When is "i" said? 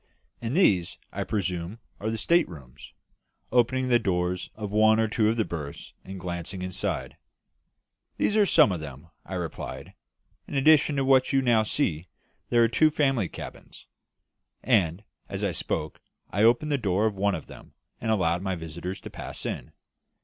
1.11-1.23, 9.23-9.35, 15.43-15.51, 16.31-16.41